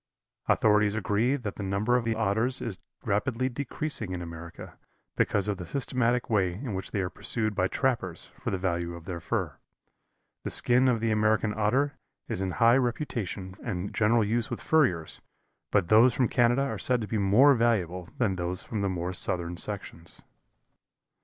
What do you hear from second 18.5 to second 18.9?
from the